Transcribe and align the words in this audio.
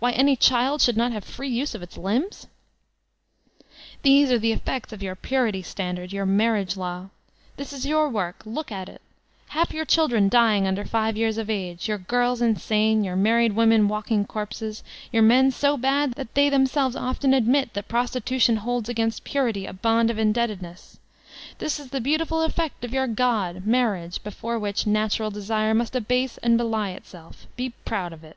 Why 0.00 0.10
any 0.12 0.36
child 0.36 0.80
rfiould 0.82 0.96
not 0.96 1.12
have 1.12 1.24
free 1.24 1.48
use 1.48 1.74
of 1.74 1.80
its 1.82 1.96
limbs? 1.96 2.46
These 4.02 4.30
are 4.30 4.38
the 4.38 4.52
effects 4.52 4.92
of 4.92 5.02
your 5.02 5.14
purity 5.16 5.62
standard, 5.62 6.12
your 6.12 6.26
marriage 6.26 6.76
law. 6.76 7.08
This 7.56 7.84
b 7.84 7.88
your 7.88 8.10
work— 8.10 8.42
^look 8.44 8.70
at 8.70 8.88
itl 8.88 8.98
Half 9.48 9.70
35^ 9.70 9.70
VOLTAUtlNE 9.70 9.70
DE 9.70 9.70
ClEYKE 9.70 9.74
your 9.78 9.84
children 9.86 10.28
dying 10.28 10.64
tinder 10.64 10.84
five 10.84 11.16
years 11.16 11.38
of 11.38 11.48
age, 11.48 11.86
yonr 11.86 12.06
girh 12.06 12.36
insane, 12.42 13.02
your 13.02 13.16
married 13.16 13.54
women 13.54 13.88
walking 13.88 14.26
corpses, 14.26 14.84
your 15.10 15.22
men 15.22 15.46
80 15.46 15.78
bad 15.78 16.12
that 16.14 16.34
they 16.34 16.50
themselves 16.50 16.96
often 16.96 17.32
admit 17.32 17.72
Prosiiiuiiom 17.72 18.58
holds 18.58 18.90
agamst 18.90 19.24
Purity 19.24 19.64
a 19.64 19.72
bond 19.72 20.10
of 20.10 20.18
indebtedness. 20.18 20.98
This 21.58 21.80
is 21.80 21.88
the 21.88 22.02
beautiful 22.02 22.42
effect 22.42 22.84
of 22.84 22.92
your 22.92 23.06
god, 23.06 23.64
Marriage, 23.66 24.22
before 24.22 24.60
whidi 24.60 24.86
Natural 24.86 25.30
Desire 25.30 25.72
must 25.72 25.96
abase 25.96 26.36
and 26.38 26.58
belie 26.58 26.90
itself. 26.90 27.46
Be 27.56 27.70
proud 27.86 28.12
of 28.12 28.22
it! 28.22 28.36